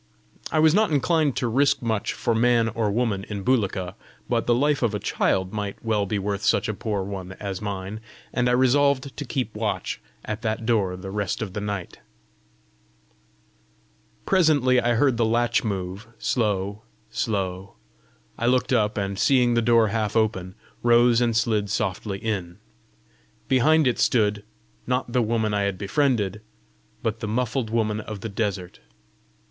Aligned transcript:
I 0.51 0.57
was 0.57 0.73
not 0.73 0.89
inclined 0.89 1.35
to 1.35 1.47
risk 1.47 1.83
much 1.83 2.13
for 2.13 2.33
man 2.33 2.69
or 2.69 2.89
woman 2.89 3.23
in 3.25 3.43
Bulika, 3.43 3.93
but 4.27 4.47
the 4.47 4.55
life 4.55 4.81
of 4.81 4.95
a 4.95 4.99
child 4.99 5.53
might 5.53 5.85
well 5.85 6.07
be 6.07 6.17
worth 6.17 6.41
such 6.41 6.67
a 6.67 6.73
poor 6.73 7.03
one 7.03 7.33
as 7.33 7.61
mine, 7.61 7.99
and 8.33 8.49
I 8.49 8.53
resolved 8.53 9.15
to 9.15 9.25
keep 9.25 9.53
watch 9.53 10.01
at 10.25 10.41
that 10.41 10.65
door 10.65 10.97
the 10.97 11.11
rest 11.11 11.43
of 11.43 11.53
the 11.53 11.61
night. 11.61 11.99
Presently 14.25 14.81
I 14.81 14.95
heard 14.95 15.17
the 15.17 15.23
latch 15.25 15.63
move, 15.63 16.07
slow, 16.17 16.81
slow: 17.11 17.75
I 18.39 18.47
looked 18.47 18.73
up, 18.73 18.97
and 18.97 19.19
seeing 19.19 19.53
the 19.53 19.61
door 19.61 19.89
half 19.89 20.15
open, 20.15 20.55
rose 20.81 21.21
and 21.21 21.37
slid 21.37 21.69
softly 21.69 22.17
in. 22.17 22.57
Behind 23.47 23.85
it 23.85 23.99
stood, 23.99 24.43
not 24.87 25.11
the 25.13 25.21
woman 25.21 25.53
I 25.53 25.61
had 25.61 25.77
befriended, 25.77 26.41
but 27.03 27.19
the 27.19 27.27
muffled 27.27 27.69
woman 27.69 27.99
of 27.99 28.21
the 28.21 28.29
desert. 28.29 28.79